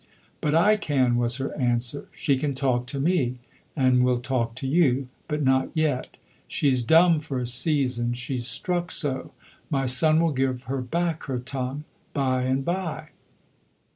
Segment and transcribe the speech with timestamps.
[0.41, 3.35] "But I can," was her answer; "she can talk to me
[3.75, 6.17] and will talk to you; but not yet.
[6.47, 9.31] She's dumb for a season, she's struck so.
[9.69, 11.83] My son will give her back her tongue
[12.15, 13.09] by and by."